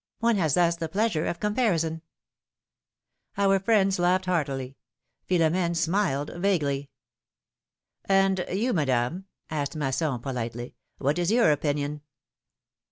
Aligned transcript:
One 0.17 0.37
has 0.37 0.55
thus 0.55 0.77
the 0.77 0.89
pleasure 0.89 1.27
of 1.27 1.39
com 1.39 1.53
parison!" 1.53 2.01
Our 3.37 3.59
friends 3.59 3.99
laughed 3.99 4.25
heartily: 4.25 4.75
Philom^ne 5.29 5.75
smiled 5.75 6.31
vaguely. 6.37 6.89
And 8.05 8.43
you, 8.51 8.73
Madame," 8.73 9.25
asked 9.51 9.75
Masson, 9.75 10.17
politely, 10.19 10.73
what 10.99 11.19
is 11.19 11.31
your 11.31 11.51
opinion 11.51 12.01